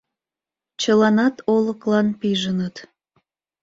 [0.81, 2.75] Чыланат олыклан пижыныт...